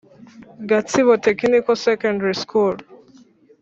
[0.69, 2.75] Gatsibo Technical Secondary school